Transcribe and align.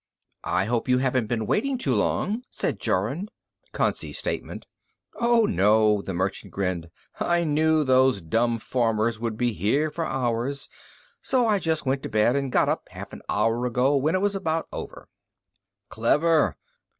"I 0.49 0.65
hope 0.65 0.89
you 0.89 0.97
haven't 0.97 1.27
been 1.27 1.45
waiting 1.45 1.77
too 1.77 1.93
long," 1.93 2.43
said 2.49 2.79
Jorun. 2.79 3.29
Concy 3.71 4.15
statement. 4.15 4.65
"Oh, 5.13 5.45
no." 5.45 6.01
The 6.01 6.11
merchant 6.15 6.51
grinned. 6.51 6.89
"I 7.19 7.43
knew 7.43 7.83
those 7.83 8.19
dumb 8.19 8.57
farmers 8.57 9.19
would 9.19 9.37
be 9.37 9.53
here 9.53 9.91
for 9.91 10.03
hours, 10.07 10.69
so 11.21 11.45
I 11.45 11.59
just 11.59 11.85
went 11.85 12.01
to 12.01 12.09
bed 12.09 12.35
and 12.35 12.51
got 12.51 12.67
up 12.67 12.89
half 12.89 13.13
an 13.13 13.21
hour 13.29 13.63
ago, 13.67 13.95
when 13.95 14.15
it 14.15 14.21
was 14.21 14.33
about 14.33 14.67
over." 14.73 15.07
"Clever." 15.89 16.57